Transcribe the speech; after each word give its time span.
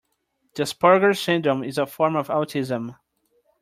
The 0.55 0.63
Asperger 0.63 1.15
syndrome 1.15 1.63
is 1.63 1.77
a 1.77 1.85
form 1.85 2.15
of 2.15 2.29
autism. 2.29 2.95